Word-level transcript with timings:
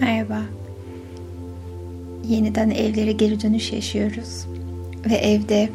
Merhaba. 0.00 0.42
Yeniden 2.28 2.70
evlere 2.70 3.12
geri 3.12 3.42
dönüş 3.42 3.72
yaşıyoruz. 3.72 4.46
Ve 5.10 5.14
evde 5.14 5.68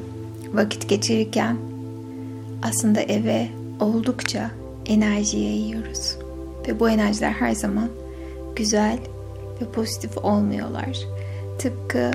vakit 0.54 0.89
geçirirken 0.89 1.57
aslında 2.63 3.01
eve 3.01 3.47
oldukça 3.79 4.51
enerji 4.86 5.38
yayıyoruz. 5.38 6.18
Ve 6.68 6.79
bu 6.79 6.89
enerjiler 6.89 7.32
her 7.32 7.51
zaman 7.51 7.89
güzel 8.55 8.97
ve 9.61 9.65
pozitif 9.65 10.18
olmuyorlar. 10.18 10.97
Tıpkı 11.60 12.11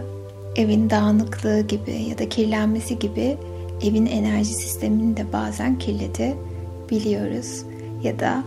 evin 0.57 0.91
dağınıklığı 0.91 1.61
gibi 1.61 2.03
ya 2.11 2.19
da 2.19 2.29
kirlenmesi 2.29 2.99
gibi 2.99 3.37
evin 3.83 4.07
enerji 4.07 4.55
sistemini 4.55 5.17
de 5.17 5.33
bazen 5.33 5.79
kirletebiliyoruz. 5.79 7.65
Ya 8.03 8.19
da 8.19 8.45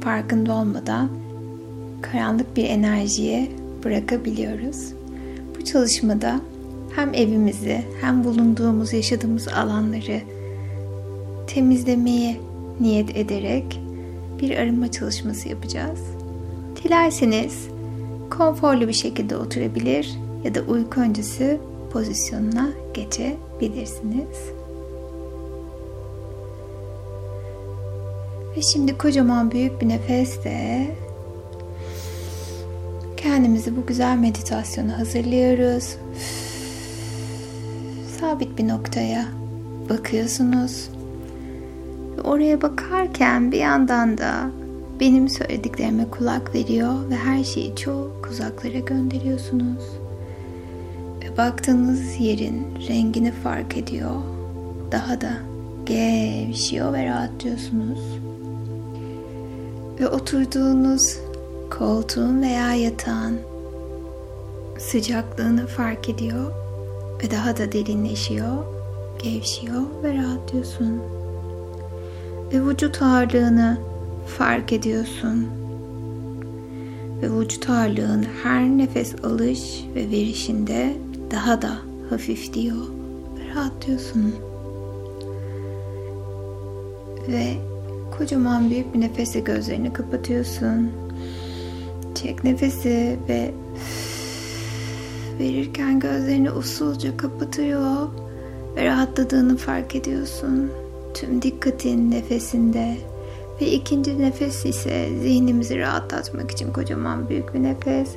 farkında 0.00 0.54
olmadan 0.54 1.19
karanlık 2.12 2.56
bir 2.56 2.64
enerjiye 2.64 3.48
bırakabiliyoruz. 3.84 4.92
Bu 5.58 5.64
çalışmada 5.64 6.40
hem 6.96 7.14
evimizi 7.14 7.84
hem 8.00 8.24
bulunduğumuz, 8.24 8.92
yaşadığımız 8.92 9.48
alanları 9.48 10.20
temizlemeye 11.46 12.36
niyet 12.80 13.16
ederek 13.16 13.80
bir 14.40 14.58
arınma 14.58 14.90
çalışması 14.90 15.48
yapacağız. 15.48 16.00
Dilerseniz 16.84 17.68
konforlu 18.30 18.88
bir 18.88 18.92
şekilde 18.92 19.36
oturabilir 19.36 20.10
ya 20.44 20.54
da 20.54 20.60
uyku 20.60 21.00
öncesi 21.00 21.58
pozisyonuna 21.92 22.70
geçebilirsiniz. 22.94 24.38
Ve 28.56 28.62
şimdi 28.62 28.98
kocaman 28.98 29.50
büyük 29.50 29.80
bir 29.80 29.88
nefesle 29.88 30.86
kendimizi 33.40 33.76
bu 33.76 33.86
güzel 33.86 34.18
meditasyona 34.18 34.98
hazırlıyoruz. 34.98 35.96
Sabit 38.20 38.58
bir 38.58 38.68
noktaya 38.68 39.26
bakıyorsunuz. 39.90 40.90
Ve 42.16 42.20
oraya 42.20 42.62
bakarken 42.62 43.52
bir 43.52 43.58
yandan 43.58 44.18
da 44.18 44.50
benim 45.00 45.28
söylediklerime 45.28 46.10
kulak 46.10 46.54
veriyor 46.54 47.10
ve 47.10 47.16
her 47.16 47.44
şeyi 47.44 47.76
çok 47.76 48.28
uzaklara 48.30 48.78
gönderiyorsunuz. 48.78 49.84
Ve 51.22 51.36
baktığınız 51.36 52.20
yerin 52.20 52.66
rengini 52.88 53.32
fark 53.32 53.76
ediyor. 53.76 54.16
Daha 54.92 55.20
da 55.20 55.32
gevşiyor 55.86 56.92
ve 56.92 57.06
rahatlıyorsunuz. 57.06 58.00
Ve 60.00 60.08
oturduğunuz 60.08 61.29
koltuğun 61.70 62.42
veya 62.42 62.74
yatağın 62.74 63.38
sıcaklığını 64.78 65.66
fark 65.66 66.08
ediyor 66.08 66.52
ve 67.22 67.30
daha 67.30 67.56
da 67.56 67.72
derinleşiyor, 67.72 68.64
gevşiyor 69.22 69.82
ve 70.02 70.14
rahatlıyorsun. 70.14 71.00
Ve 72.52 72.66
vücut 72.66 73.02
ağırlığını 73.02 73.78
fark 74.26 74.72
ediyorsun. 74.72 75.46
Ve 77.22 77.30
vücut 77.30 77.70
ağırlığın 77.70 78.26
her 78.42 78.62
nefes 78.62 79.24
alış 79.24 79.84
ve 79.94 80.10
verişinde 80.10 80.96
daha 81.30 81.62
da 81.62 81.72
hafifliyor 82.10 82.76
ve 83.38 83.54
rahatlıyorsun. 83.54 84.34
Ve 87.28 87.56
kocaman 88.18 88.70
büyük 88.70 88.94
bir 88.94 89.00
nefese 89.00 89.40
gözlerini 89.40 89.92
kapatıyorsun. 89.92 90.90
Çek 92.14 92.44
nefesi 92.44 93.18
ve 93.28 93.50
verirken 95.40 96.00
gözlerini 96.00 96.50
usulca 96.50 97.16
kapatıyor 97.16 98.08
ve 98.76 98.84
rahatladığını 98.84 99.56
fark 99.56 99.96
ediyorsun. 99.96 100.70
Tüm 101.14 101.42
dikkatin 101.42 102.10
nefesinde 102.10 102.96
ve 103.60 103.66
ikinci 103.66 104.18
nefes 104.18 104.66
ise 104.66 105.08
zihnimizi 105.22 105.78
rahatlatmak 105.78 106.50
için 106.50 106.72
kocaman 106.72 107.28
büyük 107.28 107.54
bir 107.54 107.62
nefes. 107.62 108.08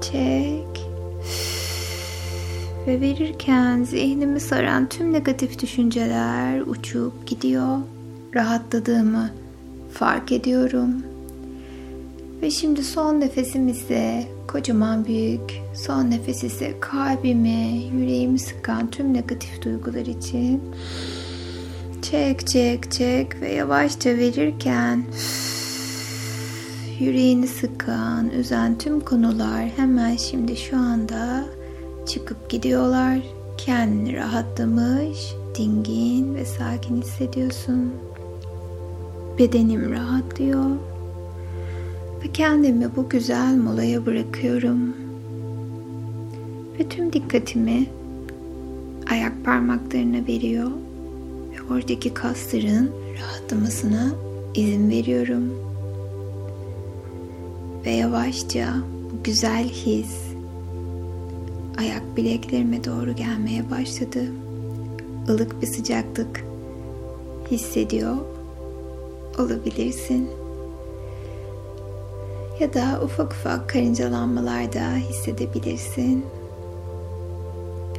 Çek 0.00 0.86
ve 2.86 3.00
verirken 3.00 3.84
zihnimi 3.84 4.40
saran 4.40 4.88
tüm 4.88 5.12
negatif 5.12 5.62
düşünceler 5.62 6.60
uçup 6.60 7.26
gidiyor. 7.26 7.78
Rahatladığımı 8.34 9.30
fark 9.92 10.32
ediyorum. 10.32 11.11
Ve 12.42 12.50
şimdi 12.50 12.84
son 12.84 13.20
nefesim 13.20 13.68
ise 13.68 14.28
kocaman 14.48 15.04
büyük. 15.04 15.60
Son 15.74 16.10
nefes 16.10 16.44
ise 16.44 16.74
kalbimi, 16.80 17.82
yüreğimi 17.94 18.38
sıkan 18.38 18.90
tüm 18.90 19.14
negatif 19.14 19.62
duygular 19.62 20.06
için. 20.06 20.62
Çek, 22.02 22.46
çek, 22.46 22.92
çek 22.92 23.40
ve 23.40 23.52
yavaşça 23.52 24.10
verirken 24.10 25.04
yüreğini 27.00 27.46
sıkan, 27.46 28.30
üzen 28.30 28.78
tüm 28.78 29.00
konular 29.00 29.68
hemen 29.76 30.16
şimdi 30.16 30.56
şu 30.56 30.76
anda 30.76 31.44
çıkıp 32.06 32.50
gidiyorlar. 32.50 33.18
Kendini 33.58 34.16
rahatlamış, 34.16 35.34
dingin 35.58 36.34
ve 36.34 36.44
sakin 36.44 37.02
hissediyorsun. 37.02 37.92
Bedenim 39.38 39.92
rahatlıyor 39.92 40.91
ve 42.24 42.32
kendimi 42.32 42.96
bu 42.96 43.08
güzel 43.08 43.56
molaya 43.56 44.06
bırakıyorum. 44.06 44.96
Ve 46.78 46.88
tüm 46.88 47.12
dikkatimi 47.12 47.86
ayak 49.10 49.44
parmaklarına 49.44 50.26
veriyor 50.28 50.70
ve 51.52 51.74
oradaki 51.74 52.14
kasların 52.14 52.90
rahatlamasına 53.20 54.12
izin 54.54 54.90
veriyorum. 54.90 55.54
Ve 57.84 57.90
yavaşça 57.90 58.74
bu 59.12 59.22
güzel 59.24 59.68
his 59.68 60.16
ayak 61.78 62.16
bileklerime 62.16 62.84
doğru 62.84 63.16
gelmeye 63.16 63.70
başladı. 63.70 64.24
Ilık 65.28 65.62
bir 65.62 65.66
sıcaklık 65.66 66.44
hissediyor 67.50 68.16
olabilirsin 69.38 70.28
ya 72.62 72.74
da 72.74 73.00
ufak 73.04 73.32
ufak 73.32 73.68
karıncalanmalar 73.68 74.72
da 74.72 74.96
hissedebilirsin. 74.96 76.24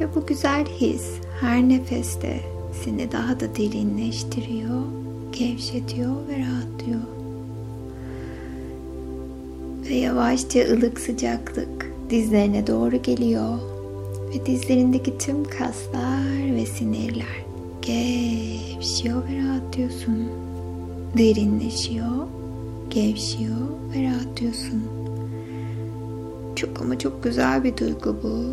Ve 0.00 0.14
bu 0.14 0.26
güzel 0.26 0.64
his 0.64 1.10
her 1.40 1.68
nefeste 1.68 2.40
seni 2.84 3.12
daha 3.12 3.40
da 3.40 3.56
derinleştiriyor, 3.56 4.82
gevşetiyor 5.32 6.28
ve 6.28 6.38
rahatlıyor. 6.38 7.00
Ve 9.88 9.94
yavaşça 9.94 10.60
ılık 10.60 11.00
sıcaklık 11.00 11.92
dizlerine 12.10 12.66
doğru 12.66 13.02
geliyor 13.02 13.58
ve 14.34 14.46
dizlerindeki 14.46 15.18
tüm 15.18 15.44
kaslar 15.44 16.54
ve 16.54 16.66
sinirler 16.66 17.44
gevşiyor 17.82 19.22
ve 19.28 19.38
rahatlıyorsun. 19.38 20.28
Derinleşiyor 21.18 22.43
gevşiyor 22.90 23.68
ve 23.94 24.02
rahatlıyorsun. 24.02 24.82
Çok 26.56 26.80
ama 26.80 26.98
çok 26.98 27.24
güzel 27.24 27.64
bir 27.64 27.76
duygu 27.76 28.16
bu. 28.22 28.44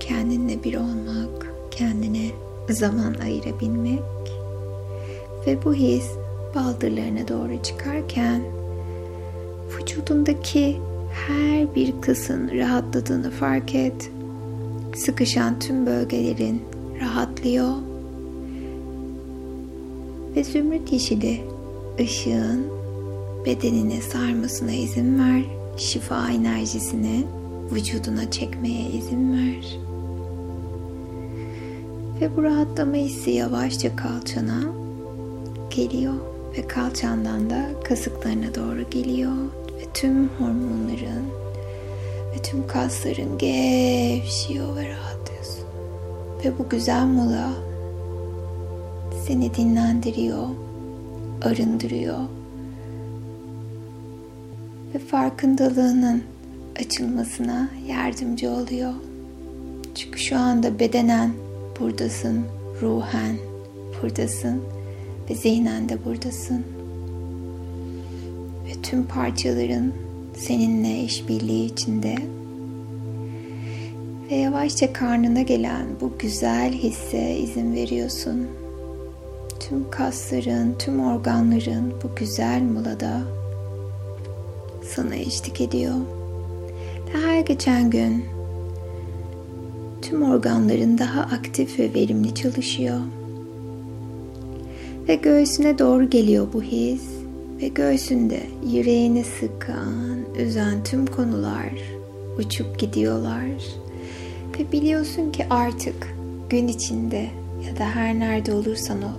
Kendinle 0.00 0.64
bir 0.64 0.74
olmak, 0.74 1.52
kendine 1.70 2.30
zaman 2.70 3.14
ayırabilmek 3.22 4.00
ve 5.46 5.64
bu 5.64 5.74
his 5.74 6.06
baldırlarına 6.54 7.28
doğru 7.28 7.62
çıkarken 7.62 8.42
vücudundaki 9.76 10.76
her 11.12 11.74
bir 11.74 12.00
kısın 12.00 12.50
rahatladığını 12.54 13.30
fark 13.30 13.74
et. 13.74 14.10
Sıkışan 14.96 15.58
tüm 15.58 15.86
bölgelerin 15.86 16.62
rahatlıyor 17.00 17.74
ve 20.36 20.44
zümrüt 20.44 20.92
yeşili 20.92 21.40
ışığın 22.00 22.77
bedenine 23.48 24.00
sarmasına 24.00 24.72
izin 24.72 25.18
ver. 25.18 25.42
Şifa 25.76 26.30
enerjisini 26.30 27.24
vücuduna 27.72 28.30
çekmeye 28.30 28.90
izin 28.90 29.32
ver. 29.32 29.78
Ve 32.20 32.36
bu 32.36 32.42
rahatlama 32.42 32.94
hissi 32.94 33.30
yavaşça 33.30 33.96
kalçana 33.96 34.60
geliyor 35.70 36.14
ve 36.58 36.66
kalçandan 36.66 37.50
da 37.50 37.66
kasıklarına 37.84 38.54
doğru 38.54 38.90
geliyor 38.90 39.32
ve 39.80 39.84
tüm 39.94 40.28
hormonların 40.28 41.24
ve 42.34 42.42
tüm 42.42 42.66
kasların 42.66 43.38
gevşiyor 43.38 44.76
ve 44.76 44.88
rahatlıyorsun. 44.88 45.64
Ve 46.44 46.58
bu 46.58 46.68
güzel 46.68 47.06
mola 47.06 47.52
seni 49.26 49.54
dinlendiriyor, 49.54 50.46
arındırıyor 51.42 52.18
ve 54.94 54.98
farkındalığının 54.98 56.22
açılmasına 56.80 57.68
yardımcı 57.86 58.50
oluyor. 58.50 58.92
Çünkü 59.94 60.18
şu 60.18 60.38
anda 60.38 60.78
bedenen 60.78 61.32
buradasın, 61.80 62.44
ruhen 62.82 63.36
buradasın 64.02 64.62
ve 65.30 65.34
zihnen 65.34 65.88
de 65.88 66.04
buradasın. 66.04 66.64
Ve 68.66 68.82
tüm 68.82 69.06
parçaların 69.06 69.92
seninle 70.36 71.00
işbirliği 71.00 71.66
içinde 71.66 72.14
ve 74.30 74.34
yavaşça 74.34 74.92
karnına 74.92 75.42
gelen 75.42 75.86
bu 76.00 76.12
güzel 76.18 76.72
hisse 76.72 77.36
izin 77.36 77.74
veriyorsun. 77.74 78.46
Tüm 79.60 79.90
kasların, 79.90 80.74
tüm 80.78 81.00
organların 81.00 81.92
bu 82.02 82.14
güzel 82.16 82.62
molada 82.62 83.20
sana 84.88 85.14
eşlik 85.14 85.60
ediyor. 85.60 85.94
Ve 87.14 87.18
her 87.26 87.40
geçen 87.40 87.90
gün 87.90 88.24
tüm 90.02 90.22
organların 90.22 90.98
daha 90.98 91.20
aktif 91.20 91.78
ve 91.78 91.94
verimli 91.94 92.34
çalışıyor. 92.34 93.00
Ve 95.08 95.14
göğsüne 95.14 95.78
doğru 95.78 96.10
geliyor 96.10 96.48
bu 96.52 96.62
his 96.62 97.02
ve 97.62 97.68
göğsünde 97.68 98.40
yüreğini 98.66 99.24
sıkan, 99.24 100.18
üzen 100.38 100.84
tüm 100.84 101.06
konular 101.06 101.72
uçup 102.38 102.78
gidiyorlar. 102.78 103.44
Ve 104.58 104.72
biliyorsun 104.72 105.32
ki 105.32 105.46
artık 105.50 106.14
gün 106.50 106.68
içinde 106.68 107.26
ya 107.66 107.76
da 107.78 107.84
her 107.84 108.18
nerede 108.18 108.52
olursan 108.52 109.02
ol, 109.02 109.18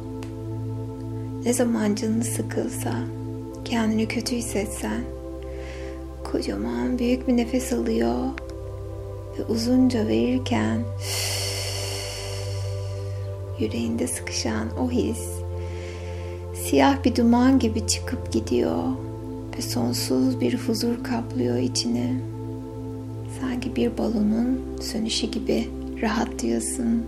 ne 1.45 1.53
zaman 1.53 1.95
canını 1.95 2.23
sıkılsa, 2.23 2.93
kendini 3.65 4.07
kötü 4.07 4.35
hissetsen, 4.35 5.01
kocaman 6.31 6.99
büyük 6.99 7.27
bir 7.27 7.37
nefes 7.37 7.73
alıyor 7.73 8.15
ve 9.39 9.45
uzunca 9.49 10.07
verirken 10.07 10.83
yüreğinde 13.59 14.07
sıkışan 14.07 14.67
o 14.79 14.91
his 14.91 15.19
siyah 16.55 17.03
bir 17.03 17.15
duman 17.15 17.59
gibi 17.59 17.87
çıkıp 17.87 18.31
gidiyor 18.31 18.83
ve 19.57 19.61
sonsuz 19.61 20.41
bir 20.41 20.57
huzur 20.57 21.03
kaplıyor 21.03 21.57
içini. 21.57 22.19
Sanki 23.41 23.75
bir 23.75 23.97
balonun 23.97 24.61
sönüşü 24.81 25.27
gibi 25.27 25.67
rahatlıyorsun. 26.01 27.03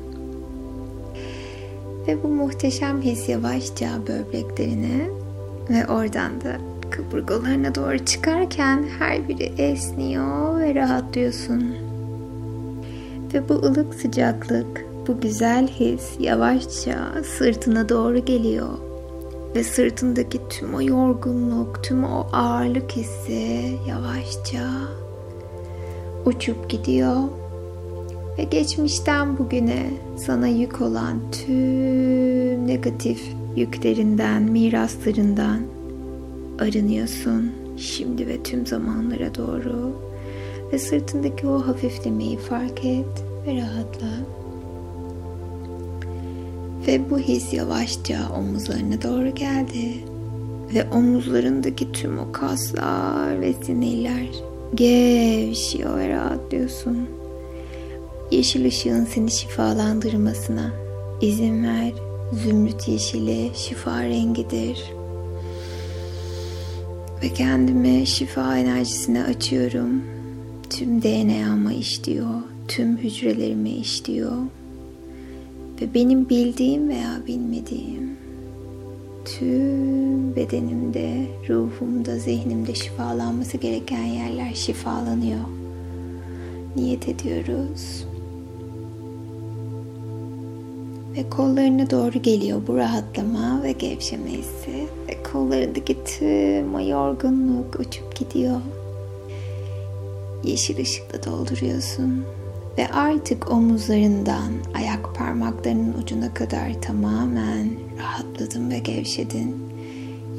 Ve 2.08 2.24
bu 2.24 2.28
muhteşem 2.28 3.02
his 3.02 3.30
yavaşça 3.30 3.88
böbreklerine 4.08 5.10
ve 5.70 5.88
oradan 5.88 6.42
da 6.42 6.71
kaburgalarına 7.02 7.76
doğru 7.76 8.06
çıkarken 8.06 8.86
her 9.00 9.28
biri 9.28 9.44
esniyor 9.58 10.60
ve 10.60 10.76
rahatlıyorsun. 10.76 11.64
Ve 13.34 13.50
bu 13.50 13.54
ılık 13.54 13.94
sıcaklık, 13.94 14.86
bu 15.08 15.20
güzel 15.22 15.68
his 15.68 16.04
yavaşça 16.20 16.96
sırtına 17.38 17.90
doğru 17.90 18.26
geliyor. 18.26 18.70
Ve 19.56 19.64
sırtındaki 19.64 20.40
tüm 20.50 20.74
o 20.74 20.82
yorgunluk, 20.82 21.84
tüm 21.84 22.04
o 22.04 22.28
ağırlık 22.34 22.92
hissi 22.92 23.78
yavaşça 23.90 24.70
uçup 26.26 26.70
gidiyor. 26.70 27.18
Ve 28.38 28.44
geçmişten 28.44 29.38
bugüne 29.38 29.84
sana 30.18 30.48
yük 30.48 30.82
olan 30.82 31.20
tüm 31.32 32.68
negatif 32.68 33.22
yüklerinden, 33.56 34.44
miraslarından 34.44 35.81
arınıyorsun 36.62 37.52
şimdi 37.78 38.28
ve 38.28 38.44
tüm 38.44 38.68
zamanlara 38.68 39.36
doğru 39.36 39.96
ve 40.74 40.80
sırtındaki 40.80 41.48
o 41.48 41.68
hafiflemeyi 41.68 42.38
fark 42.38 42.86
et 42.86 43.24
ve 43.48 43.62
rahatla. 43.62 44.08
Ve 46.88 47.10
bu 47.10 47.20
his 47.20 47.54
yavaşça 47.54 48.16
omuzlarına 48.38 49.02
doğru 49.02 49.36
geldi. 49.36 49.94
Ve 50.76 50.90
omuzlarındaki 50.94 51.92
tüm 51.92 52.20
o 52.20 52.32
kaslar 52.32 53.42
ve 53.42 53.54
sinirler 53.54 54.28
gevşiyor 54.76 55.98
ve 55.98 56.10
rahatlıyorsun. 56.10 56.98
Yeşil 58.32 58.66
ışığın 58.66 59.06
seni 59.06 59.32
şifalandırmasına 59.32 60.72
izin 61.22 61.64
ver. 61.64 61.94
Zümrüt 62.34 62.88
yeşili 62.88 63.52
şifa 63.56 64.04
rengidir. 64.04 65.01
Ve 67.24 67.34
kendimi 67.34 68.08
şifa 68.08 68.58
enerjisine 68.58 69.24
açıyorum. 69.24 70.04
Tüm 70.70 71.02
DNA'ma 71.02 71.74
işliyor, 71.74 72.42
tüm 72.68 72.98
hücrelerime 72.98 73.70
işliyor. 73.70 74.38
Ve 75.82 75.94
benim 75.94 76.30
bildiğim 76.30 76.90
veya 76.90 77.22
bilmediğim 77.28 78.18
tüm 79.26 80.36
bedenimde, 80.36 81.28
ruhumda, 81.50 82.20
zihnimde 82.20 82.76
şifalanması 82.76 83.58
gereken 83.58 84.04
yerler 84.04 84.54
şifalanıyor. 84.54 85.46
Niyet 86.76 87.10
ediyoruz. 87.10 88.06
Ve 91.18 91.30
kollarına 91.30 91.90
doğru 91.90 92.22
geliyor 92.22 92.62
bu 92.68 92.78
rahatlama 92.78 93.64
ve 93.64 93.72
gevşeme 93.72 94.30
hissi. 94.30 94.88
Ve 95.08 95.21
kollarındaki 95.34 95.98
tüm 96.04 96.76
o 96.76 96.80
yorgunluk 96.80 97.80
uçup 97.80 98.16
gidiyor. 98.16 98.62
Yeşil 100.44 100.82
ışıkla 100.82 101.24
dolduruyorsun. 101.24 102.26
Ve 102.78 102.88
artık 102.88 103.52
omuzlarından 103.52 104.52
ayak 104.74 105.16
parmaklarının 105.16 105.94
ucuna 106.04 106.34
kadar 106.34 106.82
tamamen 106.82 107.70
rahatladın 108.00 108.70
ve 108.70 108.80
gevşedin. 108.80 109.56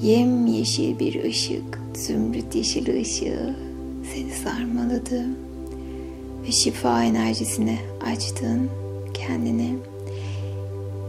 Yem 0.02 0.46
yeşil 0.46 0.98
bir 0.98 1.24
ışık, 1.24 1.80
zümrüt 1.94 2.54
yeşil 2.54 3.00
ışığı 3.00 3.56
seni 4.14 4.30
sarmaladı. 4.44 5.26
Ve 6.46 6.52
şifa 6.52 7.04
enerjisini 7.04 7.78
açtın 8.06 8.70
kendini 9.14 9.74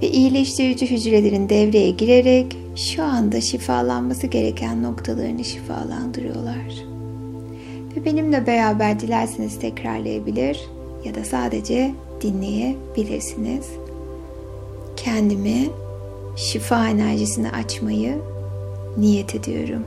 ve 0.01 0.09
iyileştirici 0.09 0.91
hücrelerin 0.91 1.49
devreye 1.49 1.89
girerek 1.89 2.57
şu 2.75 3.03
anda 3.03 3.41
şifalanması 3.41 4.27
gereken 4.27 4.83
noktalarını 4.83 5.43
şifalandırıyorlar. 5.43 6.83
Ve 7.95 8.05
benimle 8.05 8.47
beraber 8.47 8.99
dilerseniz 8.99 9.59
tekrarlayabilir 9.59 10.59
ya 11.05 11.15
da 11.15 11.23
sadece 11.23 11.93
dinleyebilirsiniz. 12.21 13.69
Kendimi 14.95 15.69
şifa 16.35 16.89
enerjisini 16.89 17.51
açmayı 17.51 18.17
niyet 18.97 19.35
ediyorum. 19.35 19.83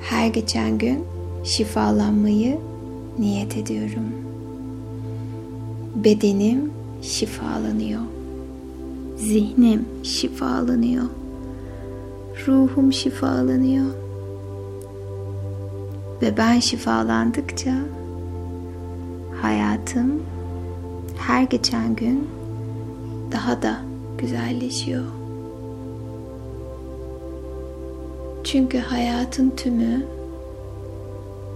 Her 0.00 0.26
geçen 0.26 0.78
gün 0.78 1.04
şifalanmayı 1.44 2.58
niyet 3.18 3.56
ediyorum. 3.56 4.12
Bedenim 5.94 6.72
şifalanıyor. 7.02 8.13
Zihnim 9.16 9.84
şifalanıyor. 10.02 11.04
Ruhum 12.46 12.92
şifalanıyor. 12.92 13.86
Ve 16.22 16.36
ben 16.36 16.60
şifalandıkça 16.60 17.74
hayatım 19.42 20.22
her 21.18 21.42
geçen 21.42 21.96
gün 21.96 22.28
daha 23.32 23.62
da 23.62 23.80
güzelleşiyor. 24.18 25.04
Çünkü 28.44 28.78
hayatın 28.78 29.50
tümü 29.50 30.06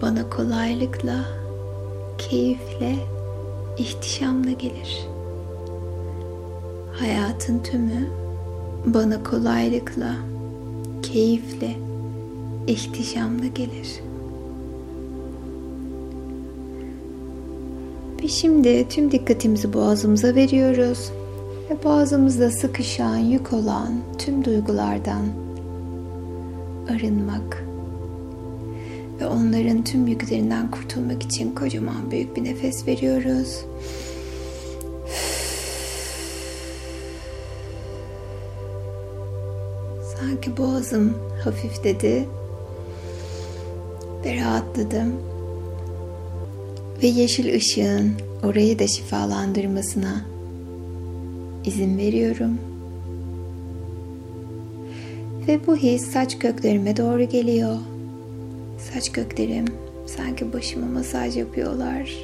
bana 0.02 0.30
kolaylıkla, 0.30 1.24
keyifle, 2.18 2.96
ihtişamla 3.78 4.50
gelir. 4.50 5.17
Hayatın 6.98 7.58
tümü 7.58 8.08
bana 8.86 9.22
kolaylıkla, 9.22 10.16
keyifle, 11.02 11.76
ihtişamla 12.66 13.46
gelir. 13.46 14.00
Ve 18.22 18.28
şimdi 18.28 18.88
tüm 18.88 19.12
dikkatimizi 19.12 19.72
boğazımıza 19.72 20.34
veriyoruz 20.34 21.12
ve 21.70 21.84
boğazımızda 21.84 22.50
sıkışan, 22.50 23.16
yük 23.16 23.52
olan 23.52 23.92
tüm 24.18 24.44
duygulardan 24.44 25.22
arınmak 26.90 27.64
ve 29.20 29.26
onların 29.26 29.84
tüm 29.84 30.06
yüklerinden 30.06 30.70
kurtulmak 30.70 31.22
için 31.22 31.54
kocaman 31.54 32.10
büyük 32.10 32.36
bir 32.36 32.44
nefes 32.44 32.86
veriyoruz. 32.86 33.64
Sanki 40.28 40.56
boğazım 40.56 41.14
hafifledi 41.44 42.28
ve 44.24 44.40
rahatladım. 44.40 45.12
Ve 47.02 47.06
yeşil 47.06 47.56
ışığın 47.56 48.12
orayı 48.42 48.78
da 48.78 48.86
şifalandırmasına 48.86 50.24
izin 51.64 51.98
veriyorum. 51.98 52.58
Ve 55.48 55.66
bu 55.66 55.76
his 55.76 56.10
saç 56.10 56.38
köklerime 56.38 56.96
doğru 56.96 57.22
geliyor. 57.22 57.76
Saç 58.92 59.12
köklerim 59.12 59.64
sanki 60.06 60.52
başıma 60.52 60.86
masaj 60.86 61.36
yapıyorlar. 61.36 62.14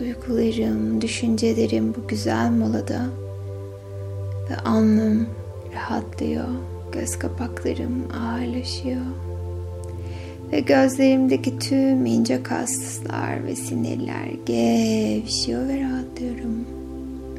Duygularım, 0.00 1.00
düşüncelerim 1.00 1.94
bu 1.94 2.08
güzel 2.08 2.50
molada 2.50 3.06
ve 4.50 4.56
alnım 4.56 5.26
rahatlıyor. 5.74 6.75
Göz 7.00 7.18
kapaklarım 7.18 8.08
ağırlaşıyor. 8.22 9.00
Ve 10.52 10.60
gözlerimdeki 10.60 11.58
tüm 11.58 12.06
ince 12.06 12.42
kaslar 12.42 13.46
ve 13.46 13.56
sinirler 13.56 14.26
gevşiyor 14.46 15.68
ve 15.68 15.80
rahatlıyorum. 15.80 16.64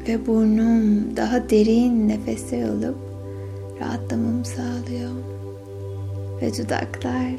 Ve 0.08 0.26
burnum 0.26 1.16
daha 1.16 1.50
derin 1.50 2.08
nefesler 2.08 2.62
alıp 2.62 2.96
rahatlamamı 3.80 4.44
sağlıyor. 4.44 5.10
Ve 6.42 6.52
dudaklar 6.58 7.34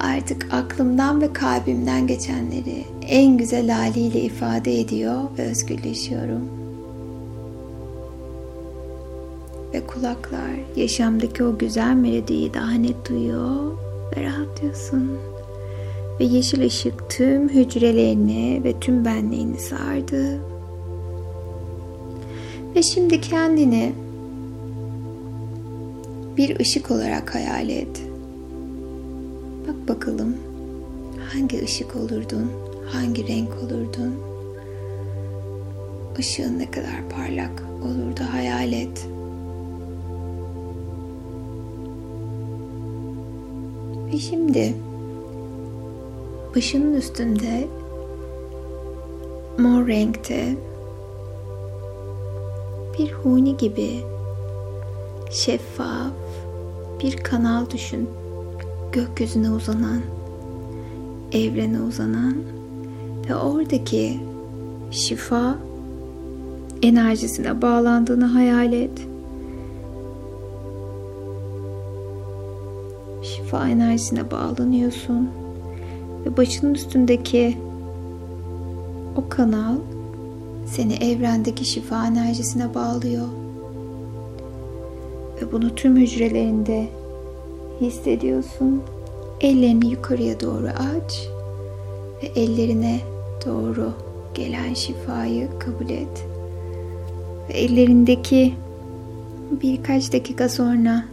artık 0.00 0.46
aklımdan 0.54 1.20
ve 1.20 1.32
kalbimden 1.32 2.06
geçenleri 2.06 2.84
en 3.08 3.36
güzel 3.36 3.68
haliyle 3.68 4.20
ifade 4.20 4.80
ediyor 4.80 5.20
ve 5.38 5.42
özgürleşiyorum. 5.42 6.67
Ve 9.74 9.86
kulaklar 9.86 10.50
yaşamdaki 10.76 11.44
o 11.44 11.58
güzel 11.58 11.94
melodiyi 11.94 12.54
daha 12.54 12.72
net 12.72 13.08
duyuyor 13.08 13.72
ve 14.16 14.22
rahatlıyorsun. 14.24 15.18
Ve 16.20 16.24
yeşil 16.24 16.66
ışık 16.66 17.10
tüm 17.10 17.48
hücrelerini 17.48 18.60
ve 18.64 18.80
tüm 18.80 19.04
benliğini 19.04 19.58
sardı. 19.58 20.40
Ve 22.76 22.82
şimdi 22.82 23.20
kendini 23.20 23.92
bir 26.36 26.60
ışık 26.60 26.90
olarak 26.90 27.34
hayal 27.34 27.68
et. 27.68 28.02
Bak 29.68 29.88
bakalım 29.88 30.36
hangi 31.32 31.64
ışık 31.64 31.96
olurdun, 31.96 32.50
hangi 32.86 33.28
renk 33.28 33.50
olurdun? 33.62 34.14
Işığın 36.18 36.58
ne 36.58 36.70
kadar 36.70 37.08
parlak 37.16 37.62
olurdu 37.84 38.20
hayal 38.32 38.72
et. 38.72 39.08
Ve 44.12 44.18
şimdi 44.18 44.74
başının 46.56 46.94
üstünde 46.94 47.68
mor 49.58 49.86
renkte 49.86 50.56
bir 52.98 53.12
huni 53.12 53.56
gibi 53.56 53.90
şeffaf 55.30 56.12
bir 57.02 57.16
kanal 57.16 57.70
düşün. 57.70 58.08
Gökyüzüne 58.92 59.50
uzanan, 59.50 60.00
evrene 61.32 61.80
uzanan 61.80 62.34
ve 63.28 63.34
oradaki 63.34 64.20
şifa 64.90 65.58
enerjisine 66.82 67.62
bağlandığını 67.62 68.24
hayal 68.24 68.72
et. 68.72 69.08
Şifa 73.48 73.68
enerjisine 73.68 74.30
bağlanıyorsun. 74.30 75.30
Ve 76.26 76.36
başının 76.36 76.74
üstündeki 76.74 77.58
o 79.16 79.28
kanal 79.28 79.76
seni 80.66 80.94
evrendeki 80.94 81.64
şifa 81.64 82.06
enerjisine 82.06 82.74
bağlıyor. 82.74 83.28
Ve 85.40 85.52
bunu 85.52 85.74
tüm 85.74 85.96
hücrelerinde 85.96 86.88
hissediyorsun. 87.80 88.82
Ellerini 89.40 89.90
yukarıya 89.90 90.40
doğru 90.40 90.66
aç 90.66 91.28
ve 92.22 92.40
ellerine 92.40 93.00
doğru 93.46 93.92
gelen 94.34 94.74
şifayı 94.74 95.48
kabul 95.58 95.90
et. 95.90 96.26
Ve 97.48 97.52
ellerindeki 97.52 98.54
birkaç 99.62 100.12
dakika 100.12 100.48
sonra 100.48 101.04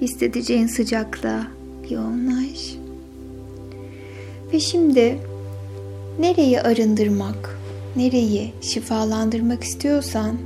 hissedeceğin 0.00 0.66
sıcaklığa 0.66 1.55
yoğunlaş. 1.90 2.76
Ve 4.52 4.60
şimdi 4.60 5.18
nereyi 6.18 6.60
arındırmak, 6.60 7.58
nereyi 7.96 8.52
şifalandırmak 8.60 9.64
istiyorsan 9.64 10.36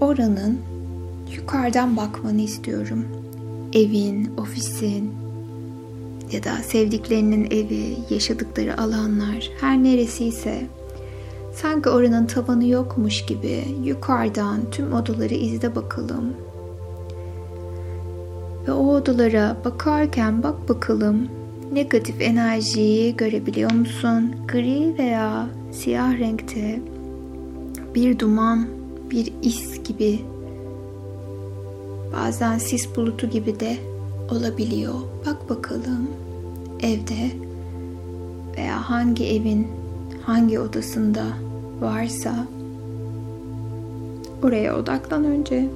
oranın 0.00 0.58
yukarıdan 1.36 1.96
bakmanı 1.96 2.40
istiyorum. 2.40 3.06
Evin, 3.72 4.30
ofisin 4.38 5.10
ya 6.32 6.44
da 6.44 6.56
sevdiklerinin 6.56 7.44
evi, 7.50 7.96
yaşadıkları 8.10 8.80
alanlar 8.80 9.50
her 9.60 9.82
neresiyse 9.82 10.62
sanki 11.54 11.88
oranın 11.88 12.26
tavanı 12.26 12.66
yokmuş 12.66 13.26
gibi 13.26 13.64
yukarıdan 13.84 14.70
tüm 14.70 14.92
odaları 14.92 15.34
izle 15.34 15.74
bakalım 15.74 16.34
ve 18.68 18.72
o 18.72 18.94
odalara 18.94 19.56
bakarken 19.64 20.42
bak 20.42 20.68
bakalım 20.68 21.28
negatif 21.72 22.20
enerjiyi 22.20 23.16
görebiliyor 23.16 23.72
musun? 23.72 24.34
Gri 24.52 24.98
veya 24.98 25.46
siyah 25.72 26.18
renkte 26.18 26.80
bir 27.94 28.18
duman, 28.18 28.66
bir 29.10 29.32
is 29.42 29.82
gibi 29.84 30.20
bazen 32.12 32.58
sis 32.58 32.96
bulutu 32.96 33.30
gibi 33.30 33.60
de 33.60 33.76
olabiliyor. 34.30 34.94
Bak 35.26 35.50
bakalım 35.50 36.10
evde 36.82 37.30
veya 38.56 38.90
hangi 38.90 39.26
evin 39.26 39.68
hangi 40.22 40.60
odasında 40.60 41.24
varsa 41.80 42.46
oraya 44.42 44.76
odaklan 44.76 45.24
önce. 45.24 45.68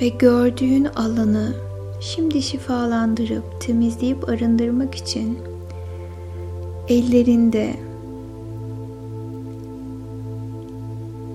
Ve 0.00 0.08
gördüğün 0.08 0.84
alanı 0.84 1.54
şimdi 2.00 2.42
şifalandırıp 2.42 3.60
temizleyip 3.60 4.28
arındırmak 4.28 4.94
için 4.94 5.38
ellerinde 6.88 7.74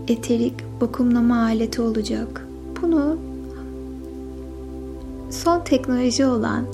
eterik 0.08 0.54
vakumlama 0.82 1.44
aleti 1.44 1.82
olacak. 1.82 2.48
Bunu 2.82 3.18
son 5.30 5.64
teknoloji 5.64 6.26
olan 6.26 6.66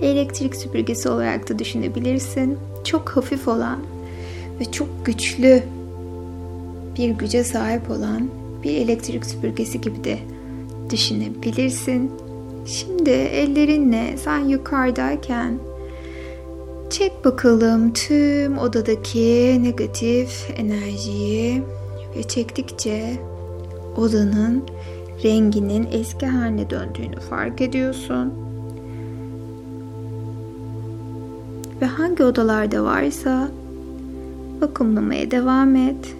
elektrik 0.00 0.56
süpürgesi 0.56 1.08
olarak 1.08 1.48
da 1.48 1.58
düşünebilirsin. 1.58 2.58
Çok 2.84 3.08
hafif 3.08 3.48
olan 3.48 3.78
ve 4.60 4.64
çok 4.64 5.06
güçlü 5.06 5.62
bir 6.98 7.10
güce 7.10 7.44
sahip 7.44 7.90
olan 7.90 8.28
bir 8.62 8.76
elektrik 8.76 9.26
süpürgesi 9.26 9.80
gibi 9.80 10.04
de 10.04 10.18
düşünebilirsin. 10.94 12.10
Şimdi 12.66 13.10
ellerinle 13.10 14.16
sen 14.16 14.38
yukarıdayken 14.38 15.58
çek 16.90 17.24
bakalım 17.24 17.92
tüm 17.92 18.58
odadaki 18.58 19.60
negatif 19.62 20.50
enerjiyi 20.56 21.62
ve 22.16 22.22
çektikçe 22.22 23.20
odanın 23.96 24.64
renginin 25.24 25.88
eski 25.92 26.26
haline 26.26 26.70
döndüğünü 26.70 27.20
fark 27.20 27.60
ediyorsun. 27.60 28.32
Ve 31.80 31.86
hangi 31.86 32.24
odalarda 32.24 32.84
varsa 32.84 33.48
vakumlamaya 34.60 35.30
devam 35.30 35.76
et. 35.76 36.16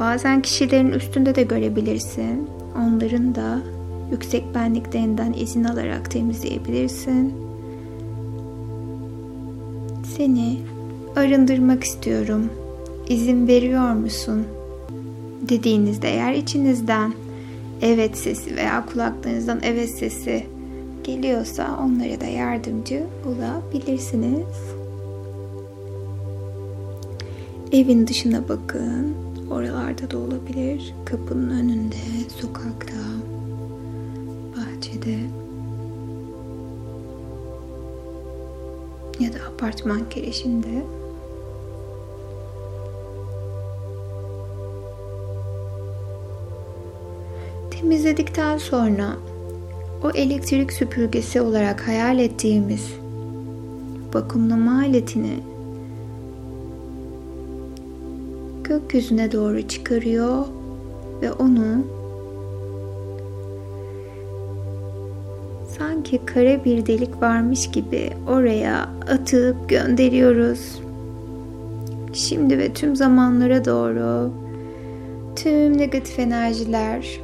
Bazen 0.00 0.42
kişilerin 0.42 0.92
üstünde 0.92 1.34
de 1.34 1.42
görebilirsin. 1.42 2.48
Onların 2.78 3.34
da 3.34 3.60
yüksek 4.10 4.54
benliklerinden 4.54 5.32
izin 5.32 5.64
alarak 5.64 6.10
temizleyebilirsin. 6.10 7.34
Seni 10.16 10.58
arındırmak 11.16 11.84
istiyorum. 11.84 12.50
İzin 13.08 13.48
veriyor 13.48 13.92
musun? 13.92 14.44
Dediğinizde 15.48 16.08
eğer 16.08 16.32
içinizden 16.32 17.12
evet 17.82 18.18
sesi 18.18 18.56
veya 18.56 18.86
kulaklarınızdan 18.86 19.60
evet 19.62 19.90
sesi 19.90 20.46
geliyorsa 21.04 21.78
onlara 21.84 22.20
da 22.20 22.24
yardımcı 22.24 23.02
olabilirsiniz. 23.26 24.46
Evin 27.72 28.06
dışına 28.06 28.48
bakın 28.48 29.23
oralarda 29.50 30.10
da 30.10 30.18
olabilir. 30.18 30.94
Kapının 31.04 31.50
önünde, 31.50 31.96
sokakta, 32.40 32.96
bahçede 34.56 35.18
ya 39.20 39.32
da 39.32 39.38
apartman 39.54 40.02
girişinde. 40.10 40.84
Temizledikten 47.70 48.58
sonra 48.58 49.16
o 50.04 50.10
elektrik 50.10 50.72
süpürgesi 50.72 51.40
olarak 51.40 51.88
hayal 51.88 52.18
ettiğimiz 52.18 52.92
vakumlama 54.14 54.78
aletini 54.78 55.53
gökyüzüne 58.74 59.32
doğru 59.32 59.68
çıkarıyor 59.68 60.46
ve 61.22 61.32
onu 61.32 61.84
sanki 65.78 66.20
kare 66.26 66.64
bir 66.64 66.86
delik 66.86 67.22
varmış 67.22 67.70
gibi 67.70 68.10
oraya 68.28 68.88
atıp 69.08 69.68
gönderiyoruz. 69.68 70.80
Şimdi 72.12 72.58
ve 72.58 72.72
tüm 72.72 72.96
zamanlara 72.96 73.64
doğru 73.64 74.32
tüm 75.36 75.78
negatif 75.78 76.18
enerjiler 76.18 77.20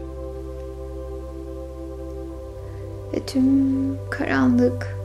ve 3.14 3.20
tüm 3.26 3.44
karanlık 4.10 4.96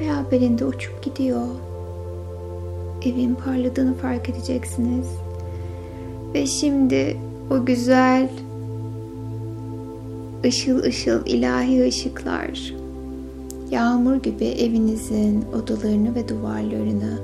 beraberinde 0.00 0.64
uçup 0.64 1.02
gidiyor. 1.02 1.46
Evin 3.06 3.34
parladığını 3.34 3.94
fark 3.94 4.28
edeceksiniz. 4.28 5.06
Ve 6.34 6.46
şimdi 6.46 7.16
o 7.50 7.64
güzel 7.64 8.28
ışıl 10.44 10.82
ışıl 10.82 11.26
ilahi 11.26 11.84
ışıklar 11.84 12.74
yağmur 13.70 14.16
gibi 14.16 14.44
evinizin 14.44 15.42
odalarını 15.42 16.14
ve 16.14 16.28
duvarlarını 16.28 17.18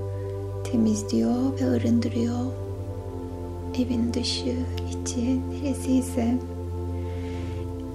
temizliyor 0.72 1.60
ve 1.60 1.64
arındırıyor. 1.64 2.52
Evin 3.74 4.14
dışı, 4.14 4.54
içi, 4.90 5.40
neresi 5.50 5.92
ise 5.92 6.34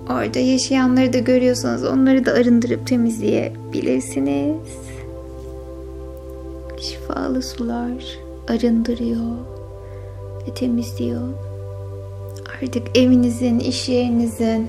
orada 0.10 0.40
yaşayanları 0.40 1.14
da 1.14 1.20
görüyorsanız 1.20 1.84
onları 1.84 2.26
da 2.26 2.32
arındırıp 2.32 2.88
temizleyebilirsiniz. 2.88 4.87
Şifalı 6.82 7.42
sular 7.42 8.20
arındırıyor 8.48 9.38
ve 10.48 10.54
temizliyor. 10.54 11.30
Artık 12.64 12.98
evinizin, 12.98 13.60
iş 13.60 13.90
yerinizin 13.90 14.68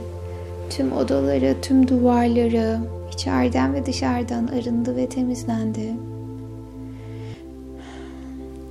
tüm 0.71 0.93
odaları, 0.93 1.57
tüm 1.63 1.89
duvarları 1.89 2.79
içeriden 3.13 3.75
ve 3.75 3.87
dışarıdan 3.87 4.47
arındı 4.47 4.97
ve 4.97 5.09
temizlendi. 5.09 5.93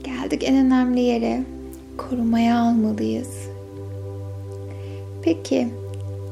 Geldik 0.03 0.43
en 0.43 0.65
önemli 0.65 0.99
yere. 0.99 1.43
Korumaya 1.97 2.59
almalıyız. 2.59 3.49
Peki 5.21 5.67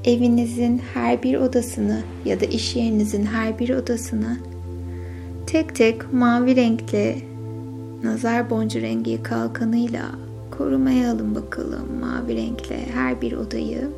evinizin 0.05 0.81
her 0.93 1.23
bir 1.23 1.37
odasını 1.37 2.01
ya 2.25 2.39
da 2.39 2.45
iş 2.45 2.75
yerinizin 2.75 3.25
her 3.25 3.59
bir 3.59 3.69
odasını 3.69 4.37
tek 5.55 5.75
tek 5.75 6.13
mavi 6.13 6.55
renkli 6.55 7.15
nazar 8.03 8.49
boncu 8.49 8.81
rengi 8.81 9.23
kalkanıyla 9.23 10.01
korumaya 10.57 11.11
alın 11.11 11.35
bakalım 11.35 11.99
mavi 11.99 12.35
renkle 12.35 12.79
her 12.93 13.21
bir 13.21 13.33
odayı. 13.33 13.89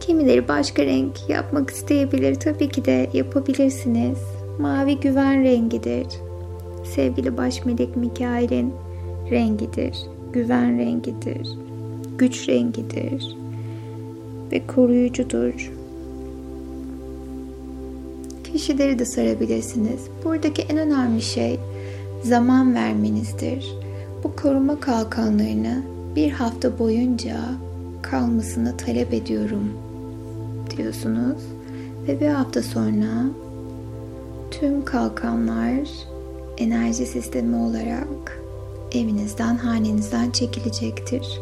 Kimileri 0.00 0.48
başka 0.48 0.86
renk 0.86 1.28
yapmak 1.28 1.70
isteyebilir. 1.70 2.34
Tabii 2.34 2.68
ki 2.68 2.84
de 2.84 3.10
yapabilirsiniz. 3.12 4.18
Mavi 4.60 5.00
güven 5.00 5.44
rengidir. 5.44 6.06
Sevgili 6.94 7.36
baş 7.36 7.64
melek 7.64 7.96
Mikail'in 7.96 8.72
rengidir. 9.30 9.96
Güven 10.32 10.78
rengidir. 10.78 11.48
Güç 12.18 12.48
rengidir. 12.48 13.36
Ve 14.52 14.66
koruyucudur. 14.66 15.81
Kişileri 18.52 18.98
de 18.98 19.04
sarabilirsiniz. 19.04 20.00
Buradaki 20.24 20.62
en 20.62 20.78
önemli 20.78 21.22
şey 21.22 21.60
zaman 22.22 22.74
vermenizdir. 22.74 23.76
Bu 24.24 24.36
koruma 24.36 24.80
kalkanlarını 24.80 25.82
bir 26.16 26.30
hafta 26.30 26.78
boyunca 26.78 27.36
kalmasını 28.02 28.76
talep 28.76 29.14
ediyorum 29.14 29.72
diyorsunuz 30.76 31.42
ve 32.08 32.20
bir 32.20 32.28
hafta 32.28 32.62
sonra 32.62 33.24
tüm 34.50 34.84
kalkanlar 34.84 35.88
enerji 36.58 37.06
sistemi 37.06 37.56
olarak 37.56 38.42
evinizden, 38.92 39.56
hanenizden 39.56 40.30
çekilecektir. 40.30 41.40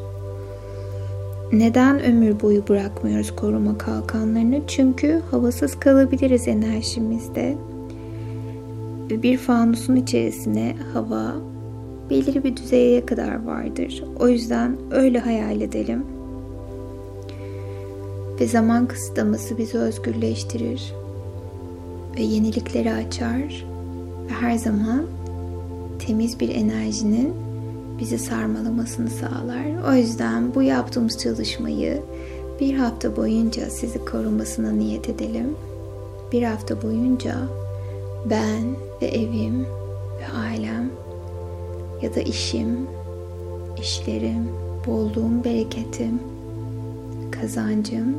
Neden 1.52 2.04
ömür 2.04 2.40
boyu 2.40 2.68
bırakmıyoruz 2.68 3.36
koruma 3.36 3.78
kalkanlarını? 3.78 4.60
Çünkü 4.66 5.22
havasız 5.30 5.80
kalabiliriz 5.80 6.48
enerjimizde. 6.48 7.56
Bir 9.10 9.38
fanusun 9.38 9.96
içerisine 9.96 10.76
hava 10.92 11.34
belirli 12.10 12.44
bir 12.44 12.56
düzeye 12.56 13.06
kadar 13.06 13.44
vardır. 13.44 14.04
O 14.20 14.28
yüzden 14.28 14.76
öyle 14.90 15.18
hayal 15.18 15.60
edelim. 15.60 16.04
Ve 18.40 18.46
zaman 18.46 18.86
kısıtlaması 18.86 19.58
bizi 19.58 19.78
özgürleştirir. 19.78 20.94
Ve 22.18 22.22
yenilikleri 22.22 22.92
açar. 22.92 23.66
Ve 24.28 24.32
her 24.40 24.56
zaman 24.56 25.06
temiz 26.06 26.40
bir 26.40 26.48
enerjinin 26.48 27.32
bizi 28.00 28.18
sarmalamasını 28.18 29.10
sağlar. 29.10 29.90
O 29.92 29.94
yüzden 29.94 30.54
bu 30.54 30.62
yaptığımız 30.62 31.18
çalışmayı 31.18 32.02
bir 32.60 32.74
hafta 32.74 33.16
boyunca 33.16 33.70
sizi 33.70 34.04
korumasına 34.04 34.70
niyet 34.70 35.08
edelim. 35.08 35.54
Bir 36.32 36.42
hafta 36.42 36.82
boyunca 36.82 37.34
ben 38.30 38.76
ve 39.02 39.06
evim 39.06 39.66
ve 40.20 40.38
ailem 40.38 40.90
ya 42.02 42.14
da 42.14 42.20
işim, 42.20 42.86
işlerim, 43.80 44.48
bolluğum, 44.86 45.44
bereketim, 45.44 46.20
kazancım 47.30 48.16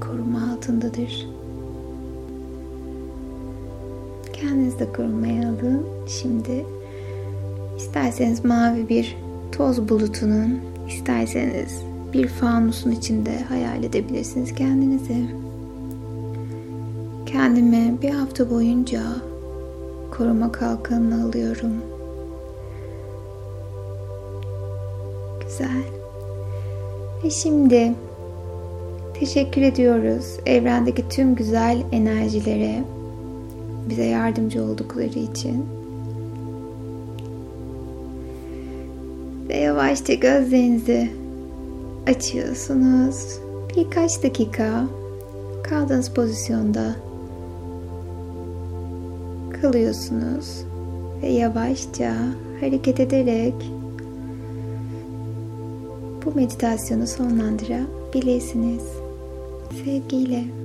koruma 0.00 0.52
altındadır. 0.52 1.28
Kendinizi 4.32 4.78
de 4.78 4.92
korumaya 4.92 5.48
alın. 5.48 5.86
Şimdi 6.06 6.64
isterseniz 7.80 8.44
mavi 8.44 8.88
bir 8.88 9.16
toz 9.52 9.88
bulutunun, 9.88 10.60
isterseniz 10.88 11.82
bir 12.12 12.28
fanusun 12.28 12.90
içinde 12.90 13.42
hayal 13.48 13.84
edebilirsiniz 13.84 14.54
kendinizi. 14.54 15.24
Kendime 17.26 17.94
bir 18.02 18.10
hafta 18.10 18.50
boyunca 18.50 19.02
koruma 20.10 20.52
kalkanını 20.52 21.24
alıyorum. 21.24 21.72
Güzel. 25.40 25.82
Ve 27.24 27.30
şimdi 27.30 27.92
teşekkür 29.20 29.62
ediyoruz 29.62 30.36
evrendeki 30.46 31.08
tüm 31.08 31.34
güzel 31.34 31.82
enerjilere 31.92 32.84
bize 33.88 34.04
yardımcı 34.04 34.64
oldukları 34.64 35.18
için. 35.18 35.79
Ve 39.50 39.56
yavaşça 39.56 40.14
gözlerinizi 40.14 41.10
açıyorsunuz. 42.06 43.38
Birkaç 43.76 44.22
dakika 44.22 44.84
kaldığınız 45.62 46.10
pozisyonda 46.10 46.96
kalıyorsunuz 49.62 50.64
ve 51.22 51.28
yavaşça 51.28 52.14
hareket 52.60 53.00
ederek 53.00 53.54
bu 56.24 56.34
meditasyonu 56.34 57.06
sonlandırabilirsiniz. 57.06 58.82
Sevgiyle. 59.84 60.59